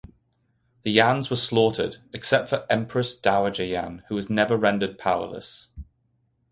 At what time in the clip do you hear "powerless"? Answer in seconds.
4.97-5.67